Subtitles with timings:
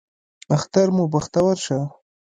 [0.55, 1.79] اختر مو بختور شه